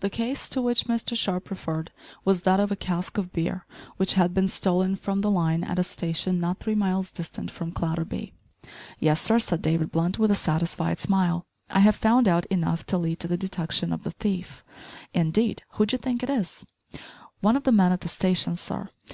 [0.00, 1.90] The case to which Mr Sharp referred
[2.22, 3.64] was that of a cask of beer
[3.96, 7.72] which had been stolen from the line at a station not three miles distant from
[7.72, 8.34] Clatterby.
[8.98, 12.98] "Yes, sir," said David Blunt with a satisfied smile, "I have found out enough to
[12.98, 14.62] lead to the detection of the thief."
[15.14, 16.66] "Indeed, who d'ye think it is?"
[17.40, 18.90] "One of the men at the station, sir.